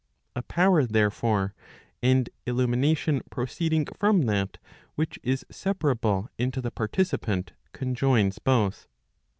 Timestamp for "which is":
4.95-5.45